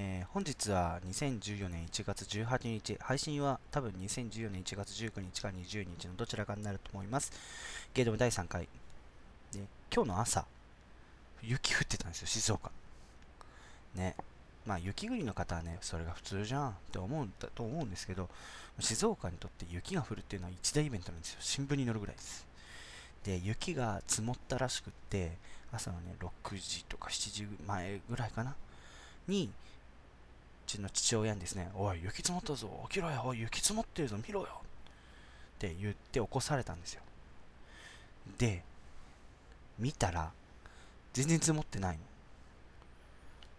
[0.00, 7.32] えー本日は2014年1月18日、配信は多分2014年1月19日か20日のどちらかになると思います。
[7.94, 8.68] ゲードム第3回。
[9.50, 9.58] で、
[9.92, 10.46] 今日の朝、
[11.42, 12.70] 雪降ってたんですよ、静岡。
[13.96, 14.14] ね。
[14.64, 18.28] まあ、雪国の方はね、それが普通じゃんって思うんだと思うんですけど、
[18.78, 21.38] 静岡にとって雪が降るっていうのは一大イベントなんですよ。
[21.40, 22.46] 新聞に載るぐらいです。
[23.24, 25.32] で、雪が積もったらしくって、
[25.72, 28.54] 朝のね、6時とか7時前ぐらいかな
[29.26, 29.50] に、
[30.68, 34.62] ちの父親にですね、おい、雪積もったぞ、起きろよ、おい、雪積もってるぞ、見ろよっ
[35.58, 37.02] て言って起こされたんですよ。
[38.36, 38.62] で、
[39.78, 40.30] 見たら、
[41.14, 42.02] 全然積もってないの。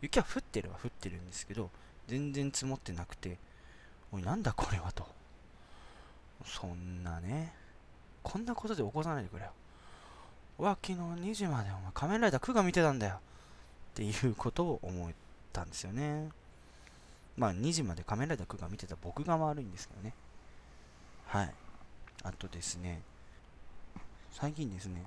[0.02, 1.70] 雪は降ってるは降ってるんですけど、
[2.08, 3.38] 全然積もってなくて、
[4.12, 5.08] おい、なんだこれはと。
[6.46, 7.54] そんなね、
[8.22, 9.52] こんなことで起こさないでくれよ。
[10.60, 13.16] 俺は昨日2時までお前仮面ライダークが見てたんだよ。
[13.16, 15.12] っていうことを思っ
[15.52, 16.30] たんですよね。
[17.40, 20.14] まあ2時まで仮面ライダークが見てた僕が悪いんですけどね。
[21.26, 21.54] はい。
[22.24, 23.02] あとですね、
[24.30, 25.06] 最近ですね、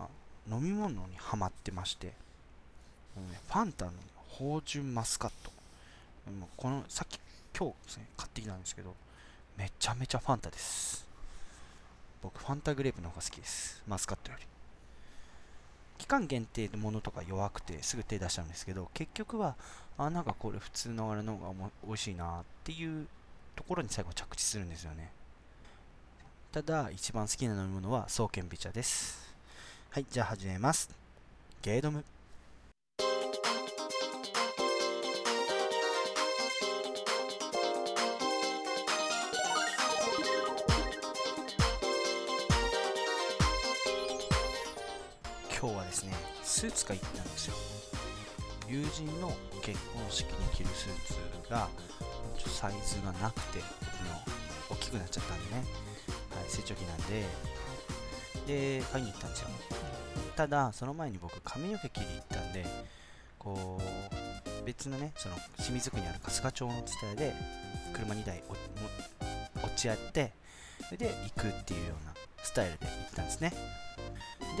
[0.00, 0.08] あ
[0.50, 2.14] 飲み物にハマってまして、ね
[3.46, 3.92] ファンタの
[4.28, 5.52] 芳醇マスカット。
[6.32, 7.20] もうこの、さっき、
[7.56, 8.96] 今日ですね、買ってきたんですけど、
[9.56, 11.06] めちゃめちゃファンタです。
[12.20, 13.80] 僕、ファンタグレープの方が好きです。
[13.86, 14.46] マスカットより。
[16.00, 19.54] 期間限定のものとか弱くてすぐ手出しちゃうんですけど、結局は、
[19.98, 23.06] あ、なんかこれ普通のあれの方が美味しいなっていう
[23.54, 25.12] ところに最後着地するんですよね。
[26.52, 29.34] ただ、一番好きな飲み物は、双剣美茶です。
[29.90, 30.88] はい、じゃあ始めます。
[31.60, 32.02] ゲードム。
[46.60, 47.54] スーツ買い行ったんですよ。
[48.68, 51.70] 友人の結婚式に着るスーツが、
[52.46, 53.60] サイズがなくて、
[54.68, 55.64] 大きくなっちゃったんでね、
[56.36, 57.24] はい、成長期なんで、
[58.46, 59.48] で、買いに行ったんですよ。
[60.36, 62.66] ただ、その前に僕、髪の毛切りに行ったんで、
[63.38, 63.80] こ
[64.60, 67.34] う、別のね、その清水区にある春日町の伝えで、
[67.94, 68.42] 車2台
[69.64, 70.34] 落ち合って、
[70.84, 72.12] それで行くっていうような
[72.42, 73.54] スタイルで行ったんですね。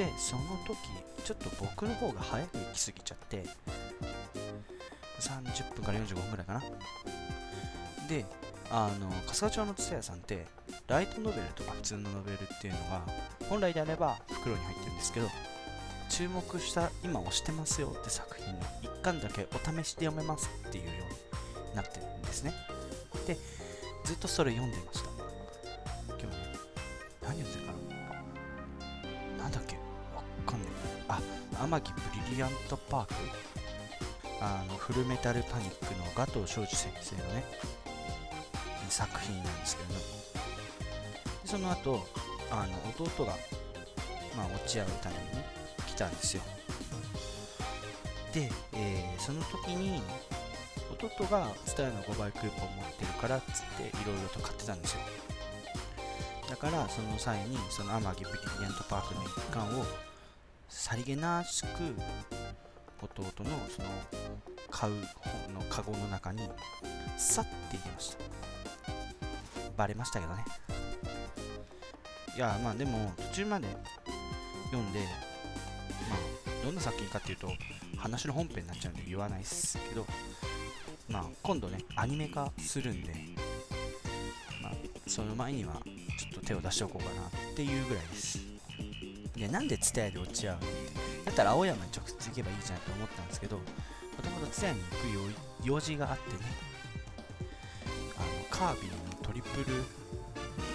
[0.00, 0.78] で、その時、
[1.24, 3.44] ちょっと僕の方が早く行き過ぎちゃって、
[5.20, 6.62] 30分から45分ぐらいかな。
[8.08, 8.24] で、
[8.70, 10.46] あの、春日町の蔦屋さんって、
[10.86, 13.02] ライトノベルとか普通のノベルっていうのが、
[13.50, 15.28] 本来であれば袋に入ってるんですけど、
[16.08, 20.92] 注目した、今押してますよって作品の一巻だけお試しで読めますっていうよ
[21.66, 22.54] うになってるんですね。
[23.26, 23.36] で、
[24.06, 25.10] ずっとそれ読んでました。
[26.08, 26.32] 今日ね、
[27.20, 27.69] 何読んでるか
[31.60, 33.14] 天城ブリリアントパーク
[34.40, 37.44] あの、フルメタルパニックのガトー昌司先生のね、
[38.88, 40.00] 作品なんですけどね。
[41.42, 42.06] でその後、
[42.50, 43.32] あの、弟が、
[44.36, 45.46] まあ、落ち合うためにね、
[45.86, 46.42] 来たんですよ。
[48.32, 50.00] で、えーその時に、
[50.90, 55.00] 弟が TSUTAYA の5倍クーポン持ってるからっつっていろいろと買ってたんですよ。
[56.48, 59.84] だから、その際に、その天城ブリリアントパークの一環を、
[60.82, 61.66] さりげなしく、
[63.02, 63.88] 弟のその、
[64.70, 66.40] 買う方のカゴの中に、
[67.18, 68.18] さって入れました。
[69.76, 70.42] バレましたけどね。
[72.34, 73.68] いや、まあでも、途中まで
[74.70, 75.00] 読んで、
[76.08, 77.52] まあ、どんな作品かっていうと、
[77.98, 80.06] 話の本編になっちゃうんで言わないっすけど、
[81.10, 83.14] まあ、今度ね、アニメ化するんで、
[84.62, 84.72] まあ、
[85.06, 85.74] その前には、
[86.18, 88.39] ちょっと手を出しておこうかなっていうぐらいです。
[89.40, 90.76] で、なんでツタヤで落ち合うのって、
[91.24, 93.62] だったら青山に直接行けばいいじゃんと思ったんですけど、も
[94.22, 96.38] ともとツタヤに行く用事があってね、
[98.18, 99.66] あの、カービィのトリプル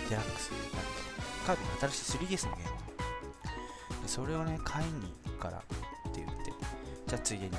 [0.09, 0.77] デラックスなんで
[1.45, 2.75] カービィの新しい 3DS のゲーム。
[4.01, 5.61] でそれをね買いに行くからっ
[6.13, 6.53] て言って
[7.07, 7.51] じゃあついでに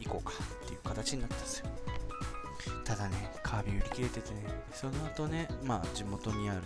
[0.00, 0.32] 行こうか
[0.64, 1.66] っていう形になったんですよ。
[2.84, 4.44] ただねカービィ売り切れててね。
[4.72, 6.60] その後ねまあ地元にある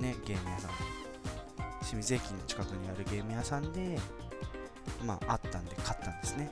[0.00, 0.70] ねゲーム屋さん。
[1.92, 3.98] 清水駅の近くにあるゲーム屋さんで
[5.04, 6.50] まああったんで買ったんですね。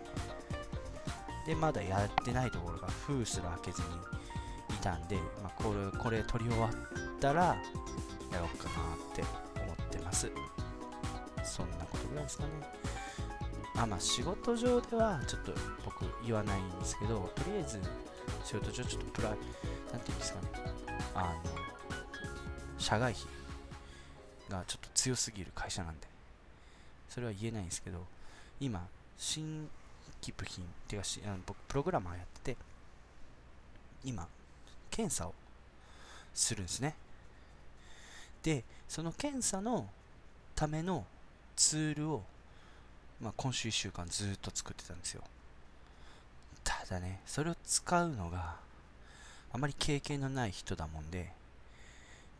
[1.47, 3.87] でまだやってないところが封すら開けずに
[4.77, 8.71] いたんで、まあ、これこれ取り終わったらやろうかな
[9.13, 9.23] って
[9.63, 10.31] 思ってます。
[11.43, 12.51] そんなことぐらいですかね。
[13.77, 15.53] あまあ仕事上ではちょっと
[15.87, 17.81] 僕言わないんですけどとりあえず
[18.45, 19.33] 仕事上ちょっとプライ
[19.91, 20.49] なんていうんですかね。
[21.15, 23.40] あの社外費。
[24.51, 26.11] がちょっと強すぎる会社なんで。
[27.11, 28.07] それは言えないんですけど
[28.61, 28.87] 今
[29.19, 29.69] 新
[30.23, 32.57] 規部品っていうかしあの僕プログラマーやってて
[34.05, 34.27] 今
[34.91, 35.35] 検査を
[36.33, 36.95] するんですね。
[38.43, 39.89] でその検査の
[40.55, 41.05] ための
[41.57, 42.23] ツールを、
[43.21, 45.23] まあ、今週1週間ずっと作ってたんですよ。
[46.63, 48.57] ただねそれを使うのが
[49.53, 51.33] あまり経験のない人だもんで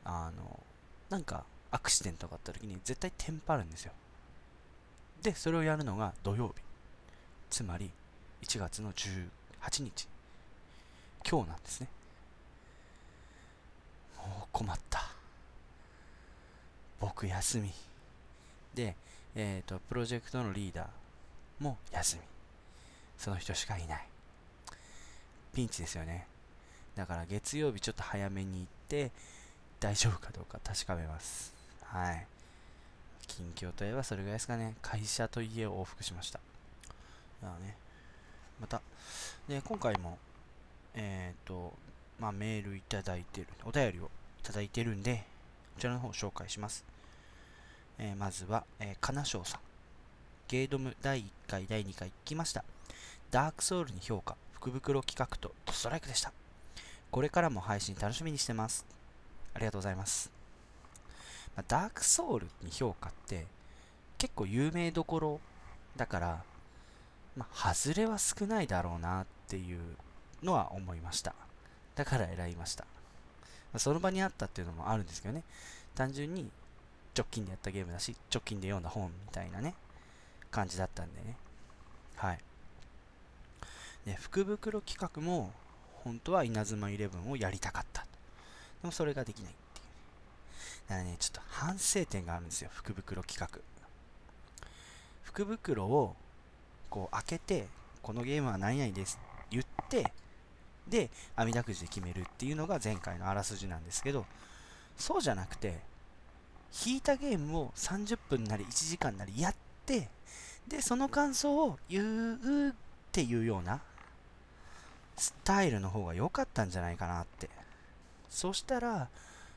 [0.05, 0.61] あの
[1.09, 3.93] なんかアクシデントがあった時に絶対テンパるんですよ。
[5.23, 6.55] でそれをやるのが土曜日。
[7.51, 7.91] つまり
[8.43, 9.29] 1月の18
[9.83, 10.09] 日。
[11.29, 11.89] 今日なんですね。
[14.19, 15.11] もう困った。
[16.99, 17.73] 僕休み。
[18.75, 18.97] で
[19.35, 20.87] えっ、ー、とプロジェクトのリーダー
[21.63, 22.23] も休み。
[23.19, 24.07] その人しかいない。
[25.55, 26.27] ピンチですよね。
[26.97, 29.11] だから月曜日ちょっと早めに行って
[29.79, 31.60] 大丈夫かどうか確かめます。
[31.93, 32.27] はい。
[33.27, 34.75] 近況といえばそれぐらいですかね。
[34.81, 36.39] 会社と家を往復しました。
[37.43, 37.77] だね。
[38.61, 38.81] また
[39.49, 40.19] で今回も
[40.95, 41.73] えっ、ー、と
[42.21, 43.49] まあメールいただいてる。
[43.65, 44.09] お便りをい
[44.45, 45.25] ただいてるんで
[45.75, 46.85] こちらの方を紹介します。
[47.99, 49.61] えー、まずは、えー、金賞さん。
[50.47, 52.65] ゲードム第1回第2回来ました。
[53.33, 54.37] ダークソウルに評価。
[54.53, 56.33] 福袋企画とドストライクでした。
[57.11, 58.87] これからも配信楽しみにしてます。
[59.55, 60.40] ありがとうございます。
[61.57, 63.47] まあ、ダークソウルに評価って
[64.19, 65.41] 結構有名どころ
[65.97, 66.43] だから、
[67.37, 69.81] まあ、外れは少ないだろうなっていう
[70.43, 71.35] のは思いました。
[71.97, 72.85] だから選びました。
[73.73, 75.43] まあ、その場にあったっていうのもあるんですけどね。
[75.95, 76.51] 単純に
[77.17, 79.75] 直近でやったゲームだし、直近で読んだ本みたいなね、
[80.51, 81.37] 感じだったんでね。
[82.17, 82.39] はい。
[84.07, 85.53] で、福袋企画も、
[86.05, 88.03] 本当は稲妻イレブンをやりたかった。
[88.03, 88.07] で
[88.85, 89.55] もそれができない、
[90.91, 93.61] だからね、ちょっと反省点があるんですよ、福袋企画。
[95.23, 96.17] 福袋を
[96.91, 97.69] こう開けて、
[98.03, 99.21] このゲームは何々です。
[99.53, 100.13] 言って、
[100.89, 104.27] で、網だくじで決めるっていうのが前回のあらすじなんですけど、
[104.99, 105.79] そうじゃなくて、
[106.85, 109.55] 引いたゲームを30分なり1時間なりやっ
[109.87, 110.09] て、
[110.67, 112.03] で、その感想を言
[112.35, 112.73] うっ
[113.13, 113.81] ていうような
[115.17, 117.49] スタイルの方が良かったんじゃないかなって。
[118.29, 119.09] そしたら、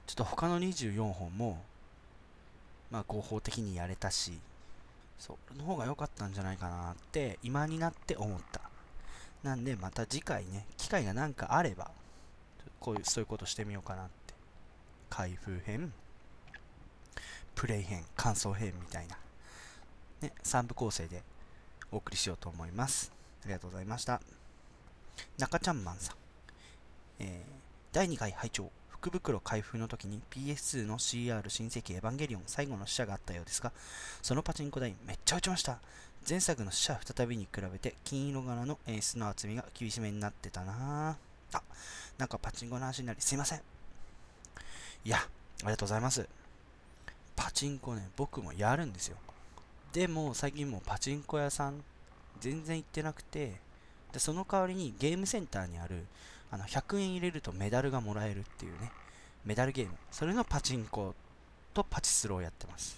[0.07, 1.61] ちょっと他の24本も、
[2.91, 4.39] まあ合法的にやれたし、
[5.17, 8.61] その方が良かったんじゃないかなって今になって思った。
[9.43, 11.91] なんでまた次回ね、機会がなんかあれば、
[12.79, 14.33] こういう、そういうことしてみようかなって。
[15.09, 15.93] 開封編、
[17.55, 19.17] プレイ編、感想編みたいな、
[20.21, 21.21] ね、3部構成で
[21.91, 23.11] お送りしようと思います。
[23.43, 24.21] ありがとうございました。
[25.37, 26.15] 中ちゃんマンさん。
[27.19, 27.63] えー
[27.93, 28.71] 第2回拝聴
[29.03, 33.73] 福袋開封の時に PS2 の CR 新世紀エヴァンゲリオン最後の死者があったようですが、
[34.21, 35.79] そのパチンコ台めっちゃ打ちました。
[36.27, 41.17] 前作の死者再びに比べて金色柄の演出の厚みが厳しめになってたな
[41.51, 41.61] あ、
[42.17, 43.61] なんかパチンコの話になりすいません。
[45.03, 45.21] いや、あ
[45.63, 46.25] りがとうございます。
[47.35, 49.17] パチンコね、僕もやるんですよ。
[49.91, 51.83] でも最近もうパチンコ屋さん
[52.39, 53.59] 全然行ってなくて、
[54.13, 56.05] でその代わりにゲームセンターにある
[56.53, 58.91] あの100円入れるとメダルがもらえるっていうね、
[59.43, 59.93] メダルゲーム。
[60.11, 61.15] それのパチンコ
[61.73, 62.95] とパチスロをやってます。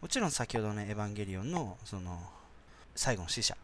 [0.00, 2.18] もちろん先ほどのエヴァンゲリオンの、その、
[2.94, 3.54] 最後の死者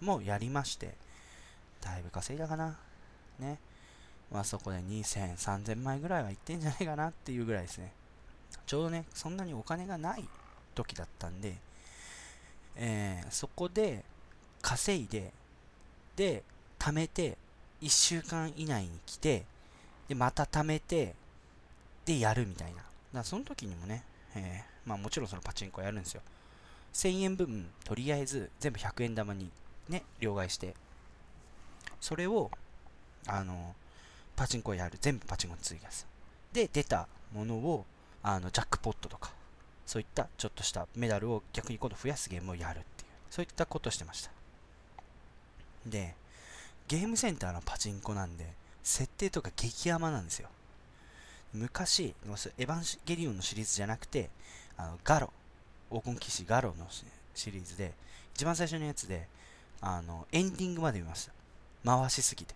[0.00, 0.94] もやりまして、
[1.82, 2.78] だいぶ稼いだかな。
[3.38, 3.58] ね。
[4.32, 7.92] まあそこで2000、3000枚ぐらいはいってんじゃないかなっていうぐらいですね。
[8.64, 10.24] ちょうどね、そんなにお金がない
[10.74, 11.54] 時だったんで、
[12.76, 14.06] えー、そこで
[14.62, 15.34] 稼いで、
[16.16, 16.42] で、
[16.78, 17.36] 貯めて、
[17.86, 19.44] 1週間以内に来て、
[20.08, 21.14] で、また貯めて、
[22.04, 22.78] で、やるみたいな。
[22.78, 24.02] だからその時にもね、
[24.34, 26.20] えー、まあもちろんそのパチンコやるんですよ。
[26.94, 29.50] 1000円分、とりあえず全部100円玉に
[29.88, 30.74] ね、両替して、
[32.00, 32.50] それを、
[33.28, 33.74] あの、
[34.34, 34.98] パチンコやる。
[35.00, 36.06] 全部パチンコに追加す
[36.52, 36.62] る。
[36.62, 37.86] で、出たものを、
[38.22, 39.30] あの、ジャックポットとか、
[39.86, 44.30] そういったちょっとしたメダルを逆に今度増やすゲームをやるっていう、そういったことをしてました。
[45.86, 46.16] で、
[46.88, 48.46] ゲームセンターのパチンコなんで、
[48.82, 50.48] 設定とか激甘なんですよ。
[51.52, 52.14] 昔、
[52.58, 54.30] エヴァンゲリオンのシリーズじゃなくて、
[54.76, 55.32] あのガロ、
[55.90, 56.86] 黄金騎士ガロの
[57.34, 57.92] シリーズで、
[58.34, 59.26] 一番最初のやつで、
[59.80, 61.32] あの、エンディングまで見ました。
[61.84, 62.54] 回しすぎて。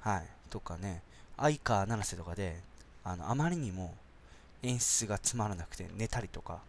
[0.00, 0.26] はい。
[0.50, 1.02] とかね、
[1.36, 2.60] 相川七瀬とかで、
[3.04, 3.94] あの、あまりにも
[4.62, 6.60] 演出がつまらなくて寝たりとか、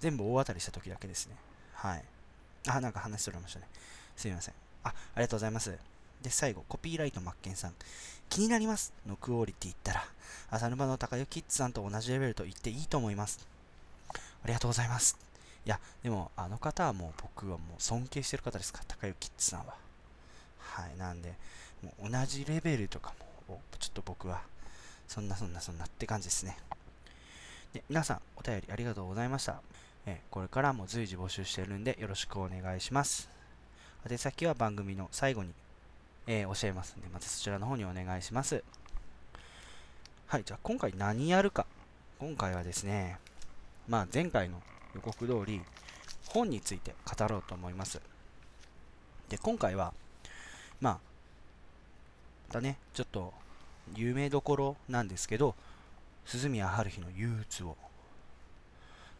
[0.00, 1.36] 全部大当たりした時だけですね。
[1.74, 2.04] はい。
[2.68, 3.66] あ、なんか話それましたね。
[4.16, 4.61] すいません。
[4.84, 5.76] あ、ありがとうございます。
[6.22, 7.74] で、最後、コピーライトマッケンさん。
[8.28, 10.04] 気になりますのクオリティ言ったら、
[10.50, 13.46] 浅沼の高湯キッズさんと同じレベルと言っていいと思います。
[14.14, 15.16] ありがとうございます。
[15.66, 18.80] いや、でも、あの方はもう僕はもう尊敬してる方ですか？
[18.80, 19.74] ら、高湯キッズさんは。
[20.74, 21.34] はいなんで
[21.82, 23.12] もう同じレベルとか
[23.46, 24.40] もちょっと僕は
[25.06, 26.56] そんなそんなそんなって感じですね
[27.74, 29.60] で皆さんお便りありがとうございました
[30.06, 33.28] えこれからも随時募集してるんでよろしくお願いします
[34.08, 35.50] 宛先は番組の最後に、
[36.26, 38.64] えー、教えますんでまたそちらの方にお願いします。
[40.26, 41.66] はいじゃあ今回何やるか。
[42.18, 43.18] 今回はですね
[43.88, 44.60] まあ前回の
[44.94, 45.60] 予告通り
[46.28, 48.00] 本について語ろうと思います。
[49.28, 49.92] で今回は
[50.80, 50.98] まあ
[52.48, 53.32] またねちょっと
[53.94, 55.54] 有名どころなんですけど
[56.26, 57.76] 鈴宮春日の憂鬱を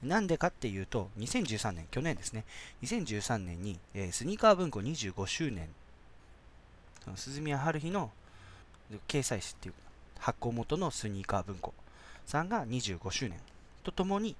[0.02, 2.44] なんでかっていうと、2013年、去年ですね、
[2.82, 5.68] 2013年に、えー、スニーカー文庫25周年、
[7.04, 8.10] その鈴宮春日の
[9.08, 9.74] 掲載誌っていう
[10.18, 11.72] 発行元のスニーカー文庫。
[12.26, 13.38] さんが25周年。
[13.82, 14.36] とともに、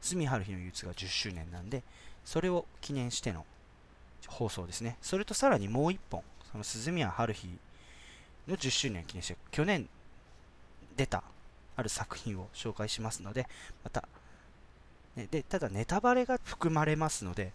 [0.00, 1.82] 鈴宮春日の憂鬱が10周年なんで、
[2.24, 3.44] それを記念しての
[4.26, 4.96] 放送ですね。
[5.02, 7.48] それとさらにもう一本、その鈴宮春日
[8.48, 9.88] の10周年を記念して、去年
[10.96, 11.22] 出た
[11.76, 13.46] ある作品を紹介しますので、
[13.84, 14.08] また
[15.30, 17.52] でただネタバレが含まれますので、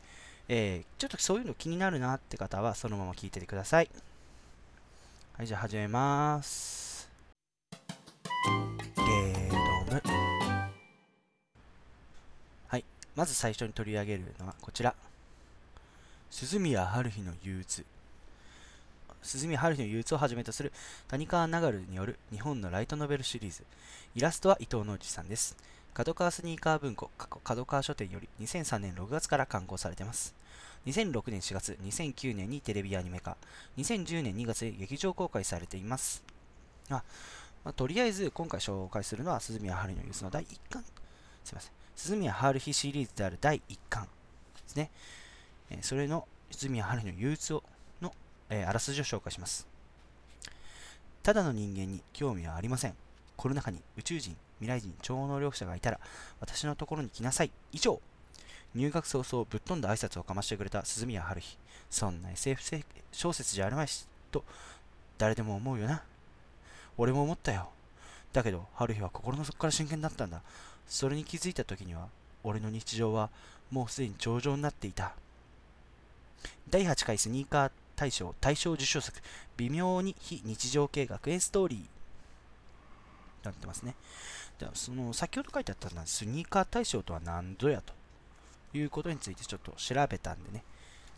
[0.48, 3.90] えー、ちょっとそういうの気になるなって方はそのまま聞いててください。
[5.38, 7.10] はい、じゃあ始めます。
[8.96, 10.02] ゲードム。
[12.68, 14.96] はい、まず最初に取り上げるのはこちら。
[16.30, 17.86] 鈴宮春日の憂鬱。
[19.24, 20.72] 鈴宮春日の憂鬱をはじめとする
[21.08, 23.64] 谷川流による日本のライトノベルシリーズ。
[24.16, 25.58] イラストは伊藤農司さんです。
[25.96, 30.36] 角川スニーカー文庫、角川書店より2003年6月から刊行されています。
[30.88, 33.38] 2006年4月、2009年にテレビアニメ化、
[33.78, 36.22] 2010年2月で劇場公開されています。
[36.90, 36.96] あ、
[37.64, 40.84] まあ、とりあえず今回紹介するのは鈴宮春のユースの第1巻。
[41.46, 41.72] すいません。
[41.96, 44.10] 鈴宮春日シリーズである第1巻で
[44.68, 44.92] すね。
[45.70, 47.64] えー、それの鈴宮春の憂鬱を
[48.02, 48.14] の、
[48.50, 49.66] えー、あらすじを紹介します。
[51.24, 52.96] ただの人間に興味はありません。
[53.38, 56.00] この中に宇宙人、未来人、超能力者がいたら、
[56.40, 57.52] 私のところに来なさい。
[57.72, 58.00] 以上。
[58.74, 61.58] 入学早々、ぶっ飛んだ挨拶をかましてくれた鈴宮春日。
[61.90, 62.62] そんな SF
[63.12, 64.44] 小説じゃあるまいし、と、
[65.18, 66.04] 誰でも思うよな。
[66.98, 67.70] 俺も思ったよ。
[68.34, 70.42] だけど、春日は心の底から真剣だったんだ。
[70.88, 72.10] それに気づいた時には、
[72.44, 73.30] 俺の日常は
[73.72, 75.14] もうすでに頂上になっていた。
[76.70, 79.18] 第8回スニーカー大賞大賞受賞作、
[79.58, 83.46] 微妙に非日常系学園ストーリー。
[83.46, 83.96] なってますね。
[84.60, 87.94] でその先ほど書いてあったのはスニーカー大賞とは何ぞやと
[88.78, 90.64] いうことについてちょっと調べたんでね、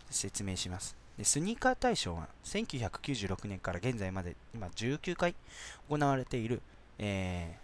[0.09, 0.95] 説明します。
[1.17, 5.33] でスニーカー大賞は1996年から現在まで今19回
[5.89, 6.61] 行われている、
[6.99, 7.57] え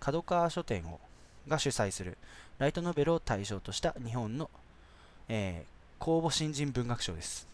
[0.00, 1.00] ー、角川書店を
[1.48, 2.16] が主催する
[2.58, 4.50] ライトノベルを対象とした日本の、
[5.28, 7.48] えー、公募新人文学賞です。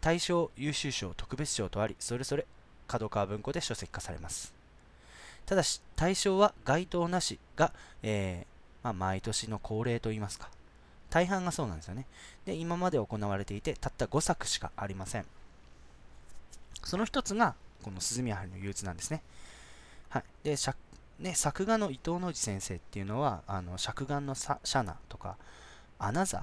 [0.00, 2.46] 大賞、優秀賞、特別賞とあり、それぞれ
[2.86, 4.55] 角川文庫で書籍化されます。
[5.46, 7.72] ただし、対象は該当なしが、
[8.02, 10.50] えー、まあ、毎年の恒例といいますか。
[11.08, 12.06] 大半がそうなんですよね。
[12.44, 15.24] で、今まで行われていて、たった5作しかありません。
[16.84, 19.22] その一つが、この鈴宮春の憂鬱なんですね。
[20.08, 20.24] はい。
[20.42, 20.56] で、
[21.20, 25.36] ね、作画の伊藤野次先生っていうのは、あの尺眼のシャナとか、
[25.98, 26.42] アナザー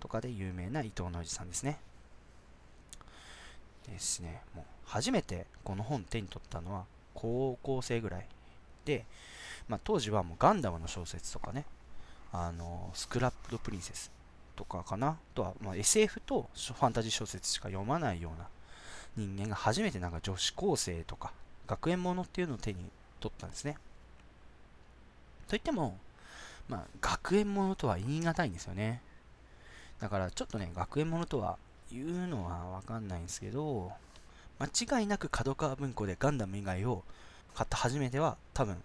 [0.00, 1.78] とかで有名な伊藤野次さんですね。
[3.86, 8.26] ですね、もう初めてこの本手に取ったのは、高校生ぐらい
[8.84, 9.04] で、
[9.68, 11.64] まあ、当時はもうガンダムの小説とかね、
[12.32, 14.10] あのスクラップドプリンセス
[14.56, 18.48] とかかな、とは、ま、SF とファンタジー小説しか読まないような
[19.16, 21.32] 人間が初めてなんか女子高生とか
[21.66, 22.78] 学園ものっていうのを手に
[23.20, 23.76] 取ったんですね。
[25.48, 25.98] といっても、
[26.68, 29.02] まあ、学園ものとは言い難いんですよね。
[30.00, 31.58] だからちょっとね、学園ものとは
[31.92, 33.92] 言うのはわかんないんですけど、
[34.62, 37.02] 間違いなく角川文庫でガンダム以外を
[37.52, 38.76] 買った初めては多分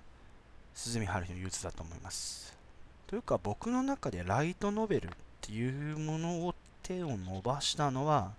[0.74, 2.58] 鈴見春日の憂鬱だと思います。
[3.06, 8.32] というか僕の中でライトノベルっていうものを手を伸ばしたのは、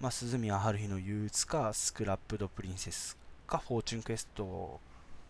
[0.00, 4.80] まあ、鈴宮春日の憂鬱かスクラップドプリンセスかフォーチュンクエスト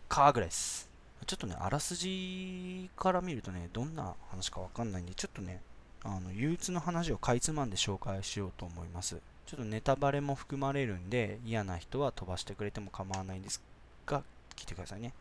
[0.07, 0.89] かぐらいです。
[1.27, 5.61] ちょっとねあらすじから見るとねどんな話かわかんないんでちょっとね
[6.03, 9.21] あの憂鬱の話をかいつまんで紹介しようと思います。
[9.49, 13.59] ちょっとネタバレも含まれるんで、嫌な人は飛ばしてくれても構わないんです
[14.05, 14.21] が、
[14.55, 15.11] 聞いてくださいね。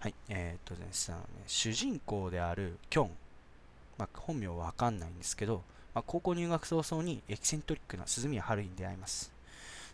[0.00, 3.10] はい、えー、っとですね、主人公であるキョン、
[3.98, 5.62] まあ、本名はわかんないんですけど、
[5.94, 9.30] まあ、高校入学早々にエキセントリックな鈴宮春日に出会います。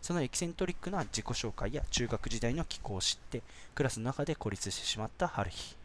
[0.01, 3.43] そのエキセントリックな自己紹介や中学時代の気候を知って、
[3.75, 5.75] クラスの中で孤立してしまった春日。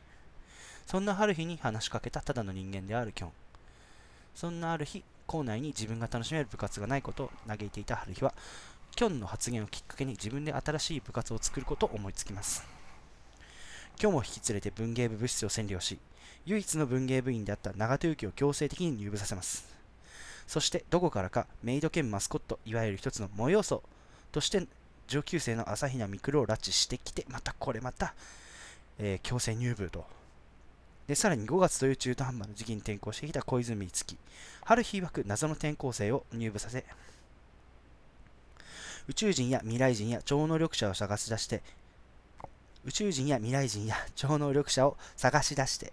[0.87, 3.31] そんな春日に話しかけたただの人間であるキョン。
[4.35, 8.35] そんなある日、校内に自分が楽しめる部活がないことを嘆いていた春日は
[8.95, 12.65] キョンの発言をきっかけに自分で新しい部活を作ることを思いつきます。
[14.01, 15.99] 今日も引き連れて文芸部部室を占領し
[16.45, 19.67] 唯一の文芸部員であった長門由紀を強制的に入部させます。
[20.47, 23.83] そしてどこからかメイド兼マスコットいわゆる一つの模様層
[24.31, 24.67] として
[25.09, 28.15] 上級生の朝比奈未来を拉致してきてまたこれまた、
[28.99, 30.07] えー、強制入部と。
[31.09, 34.17] でさらに5月という中途半端な時期に転校してきた小泉月
[34.65, 36.85] 春日曰く謎の転校生を入部させ
[39.09, 41.63] 宇宙人や未来人や超能力者を探し出して
[42.85, 45.93] 宇宙人や未来人や超能力者を探し出して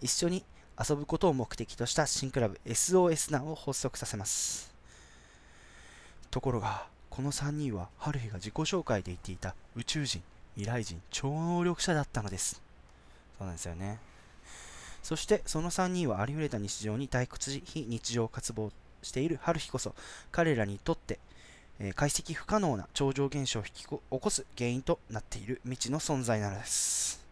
[0.00, 0.44] 一緒に
[0.78, 4.74] 遊ぶことを目的とした新クラブ SOS 団を発足させます。
[6.30, 10.20] ところがこの3人は春日が自己紹介で言っていた宇宙人
[10.56, 12.60] 未来人超能力者だったのです。
[13.38, 13.98] そうなんですよね。
[15.04, 19.94] そしてその3人はありふれた日常に退屈し非日常活動している春日こそ
[20.32, 21.20] 彼らにとって
[21.80, 27.24] え解析不可能な超常現象を引き起こす原因となっている未知の存在なのです。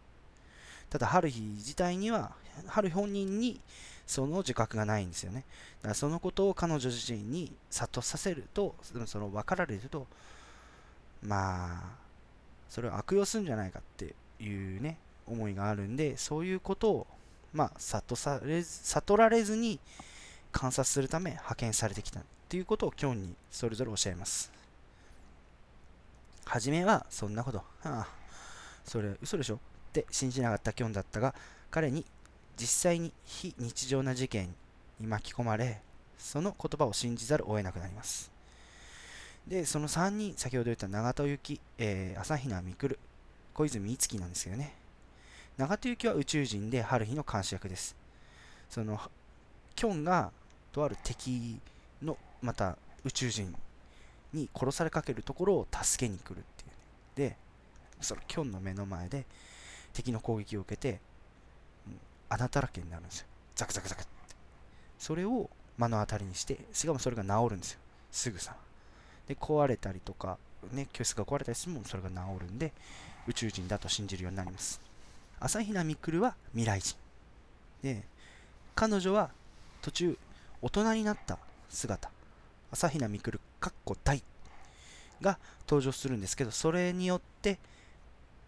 [0.90, 2.32] ただ、春日自体には、
[2.66, 3.60] 春本人に
[4.06, 5.44] その自覚がないんですよね。
[5.80, 8.74] だからそのことを彼女自身に悟させると、
[9.06, 10.06] その分かられると、
[11.22, 11.82] まあ、
[12.68, 17.06] それを悪用するんじゃないかっていうね、思いがあるんで、そういうことを、
[17.52, 19.78] まあ、悟され悟られずに
[20.50, 24.52] 観察するため派遣されてきたっていうことをキョンにそれぞれ教えます。
[26.44, 28.08] はじめはそんなこと、はあ、
[28.84, 29.56] それ嘘でしょ？
[29.56, 29.58] っ
[29.92, 31.34] て信じなかったキョンだったが、
[31.70, 32.04] 彼に
[32.56, 34.54] 実際に非日常な事件
[34.98, 35.80] に巻き込まれ、
[36.18, 38.30] その言葉を信じざるを得なくなります。
[39.46, 42.98] で、その3人、先ほど言った長門行き、えー、朝比奈未来、
[43.54, 44.74] 小泉つ月なんですけどね。
[45.58, 47.94] 長門行きは宇宙人で春日の監視役です。
[48.70, 49.00] その、
[49.74, 50.32] キョンが
[50.72, 51.58] とある敵
[52.02, 53.54] のまた宇宙人
[54.32, 57.36] に殺されかけるところを助けに来るっていう、で
[58.00, 59.26] そのキョンの目の前で
[59.92, 61.00] 敵の攻撃を受けて
[62.28, 63.26] 穴だらけになるんですよ。
[63.54, 64.10] ザクザクザクって。
[64.98, 67.80] それを目の当たりにしてしかもそれが治るんですよ。
[68.10, 68.56] すぐさ
[69.28, 70.38] で壊れたりとか
[70.72, 72.72] ね教室が壊れたりしてもそれが治るんで
[73.26, 74.80] 宇宙人だと信じるようになります。
[75.44, 76.96] 朝比奈未来は未来人。
[77.82, 78.02] で
[78.76, 79.30] 彼女は
[79.82, 80.18] 途中
[80.62, 82.10] 大人になった姿。
[82.70, 84.22] 朝比奈未来かっこ大
[85.20, 87.58] が登場するんですけどそれによって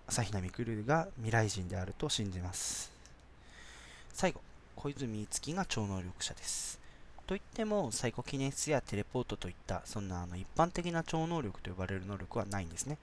[0.07, 2.93] 朝比奈未来が未来人であると信じます。
[4.13, 4.41] 最後
[4.77, 6.79] 小泉月が超能力者です。
[7.27, 12.99] といってもサイコキネシスやテレポートといったそんなあの一般的な超能力と呼ばれる能力はないんですね。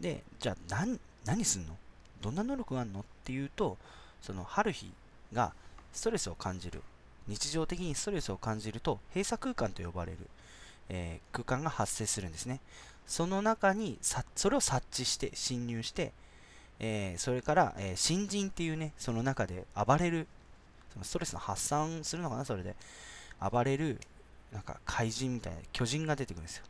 [0.00, 1.76] でじゃあ何何すんの？
[2.24, 3.00] どんな能力があるの？
[3.00, 3.76] っていうと
[4.22, 4.90] その春日
[5.32, 5.52] が
[5.92, 6.82] ストレスを感じる。
[7.28, 10.18] 日常的にストレスを感じると閉鎖空間と呼ばれる、
[10.88, 12.60] えー、空間が発生するんですね。
[13.06, 13.98] その中に
[14.34, 16.12] それを察知して侵入して、
[16.80, 20.26] えー、それから、えー、新人っていうねその中で暴れる
[20.92, 22.74] そのストレスの発散するのかなそれで。
[23.40, 24.00] 暴れる
[24.52, 26.64] なんか怪人みたいな巨人が出てくるんですよ。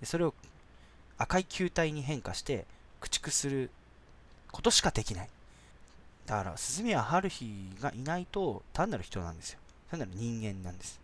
[0.00, 0.34] でそれを
[1.16, 2.66] 赤い球体に変化して
[3.00, 3.70] 駆逐する
[4.52, 5.28] ことしかできない
[6.26, 9.58] だから鈴宮春日がいないと単なる人なんですよ
[9.92, 10.98] 単なる人間なんです。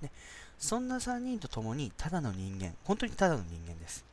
[0.00, 0.10] ね、
[0.58, 4.04] そんな3人と共に、ただの人間、本当にただの人間です。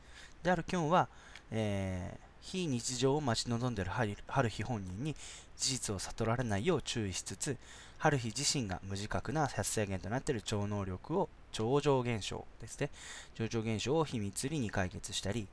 [0.42, 1.08] であるキョンは、
[1.50, 3.90] えー、非日常を待ち望んでいる
[4.26, 5.16] 春日本人に
[5.56, 7.56] 事実を悟られないよう注意しつつ、
[7.96, 12.90] 春日自身が無自覚な発生源となっている超能力を超常現象ですね。
[13.34, 15.48] 超常現象を秘密裏に解決したり、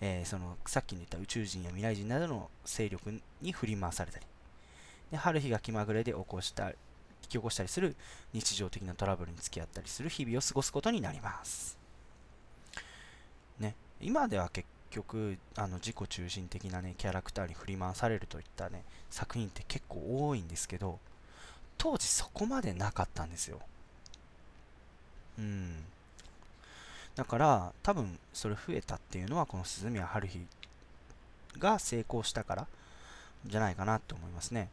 [0.00, 4.26] えー、そのさっきの言った宇宙人や未来人などの勢力に振り回されたり、
[5.10, 6.74] で春日が気まぐれで起こした引
[7.22, 7.96] き起こしたりする
[8.32, 11.78] 日常的なトラブルに付き合ったりする日々を過ごすことになります。
[13.58, 20.98] ね、今では結局あの自己中心的な、ね、キャラクターに振り回されるといった、ね、作品って結構多いんですけど
[21.78, 23.60] 当時そこまでなかったんですよ。
[25.38, 25.84] うん。
[27.16, 30.46] だから多分それ増えたっていうのはこの鈴宮春日
[31.58, 32.66] が成功したから
[33.46, 34.68] じゃないかなと思いますね。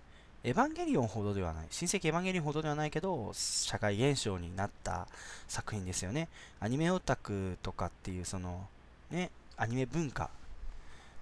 [0.46, 5.08] エヴァンゲリオンほどではない、親戚エヴァンゲリオンほどではないけど、社会現象になった
[5.48, 6.28] 作品ですよね。
[6.60, 8.68] アニメオタクとかっていう、その、
[9.10, 10.30] ね、アニメ文化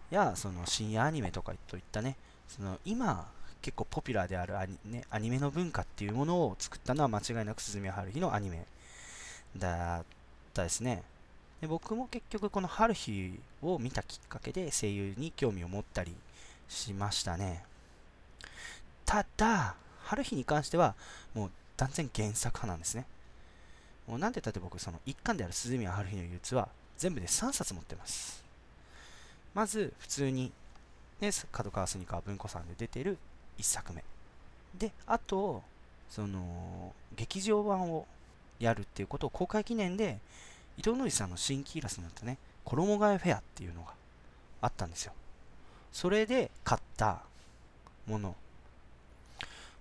[0.10, 2.16] や、その深夜アニメとかといったね、
[2.48, 3.30] その今、
[3.62, 8.66] 結構ポピュラーであるアニ,、ね、アニメの文化っていうものを作ったのは間違いなく鈴宮春日のアニメ
[9.56, 10.04] だ
[10.54, 11.04] たですね。
[11.62, 16.16] で僕も結局この春日を見たきっかけで声優に興味を持ったり
[16.68, 17.64] しましたね。
[19.06, 20.96] ただ、春日に関しては、
[21.34, 23.06] もう断然原作派なんですね。
[24.08, 28.44] もうなんでだって僕その一巻である鈴宮春日の憂鬱は全部で3冊持ってます
[29.54, 30.52] まず普通に
[31.20, 33.18] ね角川スニカー文庫さんで出てる
[33.58, 34.04] 1作目
[34.78, 35.62] であと
[36.10, 38.06] その劇場版を
[38.62, 40.20] やるっていうことを公開記念で
[40.78, 43.92] 伊藤のりさんの新規イラストになったね衣替えフェアっていうのが
[44.62, 45.14] あったんですよ。
[45.92, 47.24] それで買った
[48.08, 48.36] もの。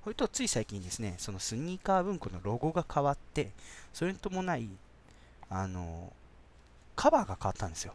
[0.03, 3.51] それとつい最近ですねそのスニーカー文庫のロゴが変わって
[3.93, 4.69] それに伴い
[5.51, 6.13] あの
[6.97, 7.93] カバーが変わったんですよ。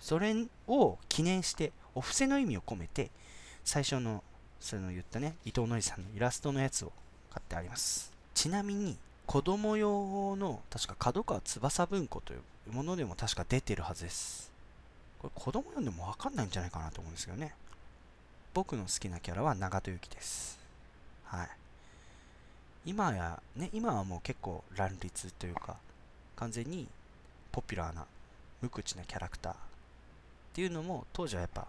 [0.00, 0.34] それ
[0.66, 3.10] を記念してお布施の意味を込めて
[3.64, 4.22] 最初の
[4.60, 6.92] その言ったね伊藤のりさんのイラストのやつを
[7.30, 8.12] 買ってあります。
[8.34, 8.96] ちなみに
[9.28, 14.50] 子供用の確か角川翼文庫というものでも確か出てるはずです。
[15.18, 17.52] これ子供読んでもわかんないんじゃないかなと思うんですけどね。
[18.54, 20.58] 僕の好きなキャラは長門由紀です。
[21.24, 21.48] はい。
[22.86, 25.76] 今やね今はもう結構乱立というか
[26.36, 26.88] 完全に
[27.52, 28.06] ポピュラーな
[28.62, 29.56] 無口なキャラクターっ
[30.54, 31.66] ていうのも当時はやっぱ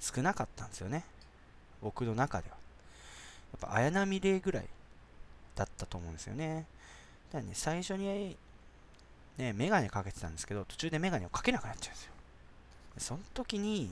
[0.00, 1.04] 少なかったんですよね。
[1.82, 2.56] 僕の中では。
[3.60, 4.64] やっぱ綾波レイぐらい
[5.54, 6.64] だったと思うんですよね。
[7.32, 8.36] だね最初に
[9.38, 12.12] ねメガネかけてたんですけど途中でメガネをかけなくなっちゃうんですよ。
[12.98, 13.90] その時に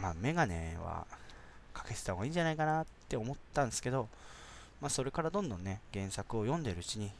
[0.00, 1.06] まあメガネは
[1.72, 4.08] かけてた方がいいんじゃないかなって思ったんですけど
[4.80, 7.10] まあそれからどんどんね原作を読んでるうちに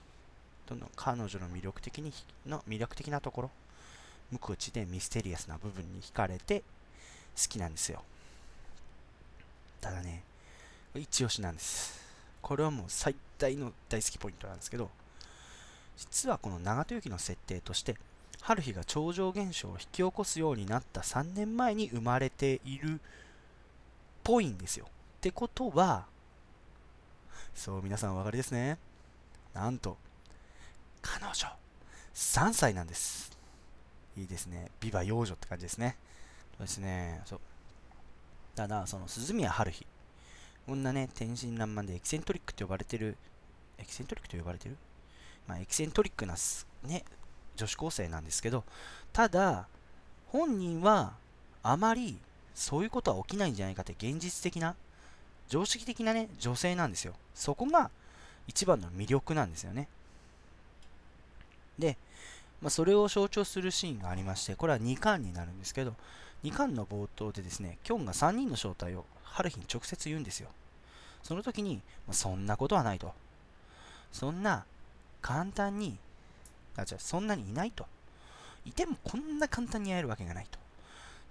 [0.66, 2.12] どんどん彼女の魅力的に
[2.46, 3.50] の魅力的なところ
[4.31, 6.61] 無口でミステリアスな部分に惹かれて
[7.40, 8.02] 好きなんですよ。
[9.81, 10.22] ただね
[10.94, 12.05] 一押しなんです。
[12.42, 14.90] これはもう最大の大好きポイントなんですけど
[15.96, 17.96] 実はこの長門由紀の設定として
[18.42, 22.98] 春日が超常現象を引き起こすようになった3年前に生まれているっ
[24.22, 24.87] ぽいんですよ。
[24.87, 24.88] っ
[25.20, 26.06] てことは
[27.54, 28.78] そう皆さんお分かりですね。
[29.54, 29.96] なんと
[31.00, 31.32] 彼女
[32.14, 33.37] 3歳なんです。
[34.16, 34.70] いいですね。
[34.80, 35.96] ビバ幼女って感じですね。
[36.56, 37.22] そうですね。
[37.24, 37.40] そう。
[38.54, 39.87] ただその鈴宮春日
[40.66, 43.16] こんなね天真爛漫でエキセントリックと呼ばれてる
[43.78, 44.76] エキセントリックと呼ばれてる？
[45.46, 46.35] まあエキセントリックな
[46.85, 47.04] ね
[47.56, 48.64] 女子高生なんですけど
[49.12, 49.66] ただ
[50.28, 51.14] 本人は
[51.62, 52.18] あまり
[52.54, 54.74] そういうことは起きないんじゃないかって現実的な
[55.48, 57.14] 常識的なね女性なんですよ。
[57.35, 57.90] そこが
[58.48, 59.88] 一番の魅力なんですよね。
[61.78, 61.96] で、
[62.62, 65.94] まあ、それを象徴するシーンがありましてこれは2巻になるんですけど
[66.42, 70.48] 2巻の冒頭でですねキョンが3人の正体を春日に直接言うんですよ。
[71.22, 73.12] その時に、まあ、そんなことはないと。
[74.12, 74.64] そんな
[75.26, 75.98] 簡単に
[76.76, 77.84] あじゃそんなにいないと。
[78.64, 80.56] いてもこんな簡単に会えるわけがないと。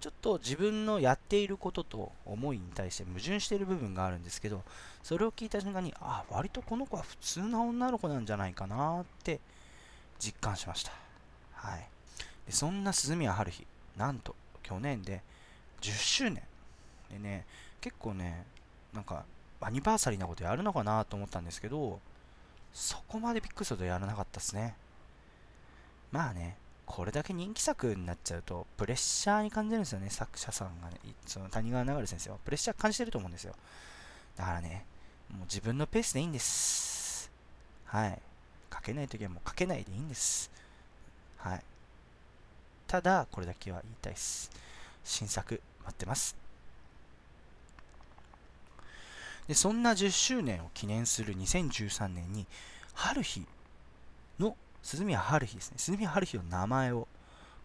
[0.01, 4.61] ちょっと自分のやっていることと思いに対して矛盾している部分があるんですけど
[5.01, 9.39] それを聞いた瞬間にあ割とこの子は普通な女の子なんじゃないかなって
[10.19, 10.91] 実感しました。
[11.53, 11.87] はい。
[12.47, 15.21] でそんな鈴宮春日なんと去年で
[15.79, 16.43] 10周年。
[17.09, 17.45] でね
[17.79, 18.45] 結構ね
[18.93, 19.23] なんか
[19.61, 22.01] アニバーサリーなことやるのかなと思ったんですけど
[22.75, 24.75] そこまでビッグソードやらなかったですね。
[26.11, 30.09] まあねこれだけ人気作になっちゃうとプレッシャーに感じるんですよね。
[30.09, 30.97] 作者さんがね。
[31.25, 32.37] その谷川流先生は。
[32.43, 33.55] プレッシャー感じてると思うんですよ。
[34.35, 34.85] だからね
[35.31, 37.31] もう自分のペースでいいんです。
[37.85, 38.21] はい。
[38.73, 40.51] 書けない時はもう書けないでいいんです。
[41.37, 41.63] はい。
[42.87, 44.51] ただこれだけは言いたいです。
[45.05, 46.44] 新作待ってます。
[49.47, 52.47] でそんな10周年を記念する2013年に
[52.93, 53.45] 春日
[54.39, 55.77] の鈴宮春日ですね。
[55.77, 57.07] 鈴宮春日の名前を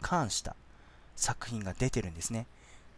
[0.00, 0.56] 冠した
[1.16, 2.46] 作品が出てるんですね。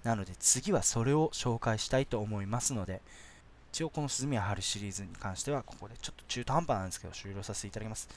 [0.03, 3.01] なので次はそれを紹介したいと思いますので
[3.73, 8.09] 一応この鈴宮春シリーズに関してはここでちょっと中途半端なんですけど終了させていただきます。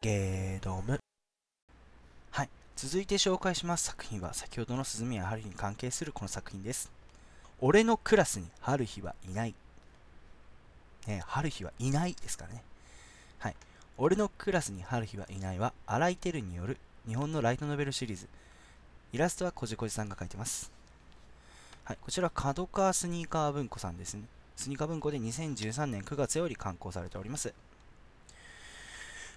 [0.00, 1.07] ゲードム。
[2.78, 6.90] 続いて紹介します作品は先ほどの鈴宮春日に関係するこの作品です
[7.60, 9.54] 俺のクラスに春日はいない
[11.08, 12.62] ね、春日はいないですからね。
[13.38, 13.56] はい。
[13.96, 18.28] 俺のクラスに春日はいないは、荒井照による日本のライトノベルシリーズ。
[19.12, 20.70] イラストはこじこじさんが描いてます。
[21.84, 21.98] はい。
[22.00, 24.24] こちら、角川スニーカー文庫さんですね。
[24.54, 27.54] スニーカー文庫で2013年9月より刊行されております。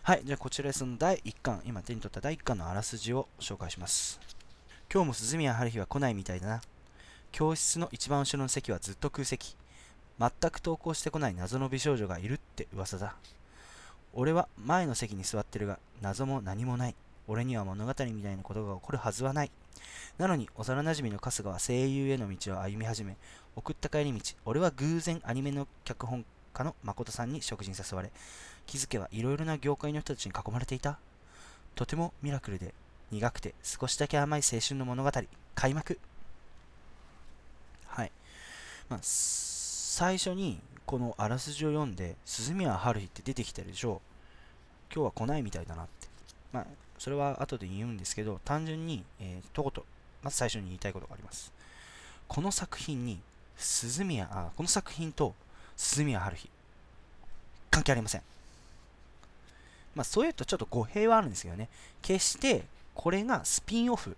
[0.04, 0.22] はい。
[0.26, 4.20] じゃあ、こちらその第1巻、今手に取った第1巻のあらすじを紹介します。
[4.92, 6.62] 今日も鈴宮春日は来ないみたいだな。
[7.32, 9.56] 教室の一番後ろの席はずっと空席。
[10.20, 13.16] 全く投稿してこない謎の美少女がいるって噂だ。
[14.14, 16.96] 俺は前の席に座ってるが、謎も何もない。
[17.28, 19.52] 俺には物語みたいなことが起こるはずはない。
[20.18, 23.18] なのに、幼馴染の春日は声優への道を歩み始め、
[23.56, 28.12] 送った帰り道、俺は偶然アニメの脚本家の誠さんに食事に誘われ
[28.65, 30.97] 気づけばいろいろな業界の人たちに囲まれていた。
[31.76, 32.74] とてもミラクルで
[33.12, 35.12] 苦くて少しだけ甘い青春の物語。
[35.56, 36.00] 開幕。
[37.88, 38.12] はい、
[38.89, 44.02] まあ、最初にこのあらすじを読んで鈴宮春日って出てきてるでしょ
[44.89, 44.93] う。
[44.93, 46.08] 今日は来ないみたいだなって。
[46.54, 46.65] まあ
[46.97, 49.86] それは後で言うんですけど単純に、えー、とこと
[50.21, 51.52] まず最初に言いたいことがあります。
[52.28, 53.19] この作品に
[53.58, 55.34] 鈴宮あこの作品と
[55.76, 56.50] 鈴宮春日
[57.69, 58.21] 関係ありません。
[59.95, 61.69] まあそういうとちょっと語弊はあるんですけどね。
[62.01, 62.63] 決して
[62.95, 64.15] これがスピンオフ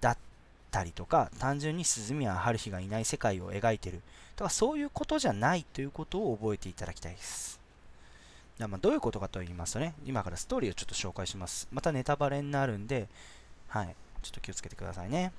[0.00, 0.18] だっ
[0.70, 4.00] たりとか単純に鈴宮春日がいない世界を描いてる
[4.36, 7.60] とかそういうことじゃないということを覚えていただきたいです。
[8.58, 11.66] まあどういうことかと言いますとね今からストーリーをちょっと紹介します。
[11.72, 13.08] またネタバレになるんで
[13.68, 15.32] はいちょっと気をつけてくださいね。